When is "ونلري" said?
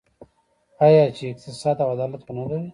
2.25-2.59